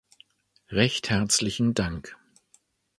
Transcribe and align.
Recht 0.71 1.11
herzlichen 1.11 1.75
Dank. 1.75 2.17